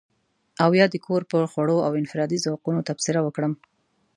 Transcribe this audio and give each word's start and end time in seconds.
او 0.63 0.71
يا 0.79 0.85
د 0.91 0.95
کور 1.05 1.21
پر 1.31 1.43
خوړو 1.51 1.77
او 1.87 1.91
انفرادي 2.01 2.37
ذوقونو 2.45 2.79
تبصره 2.89 3.19
وکړم. 3.23 3.53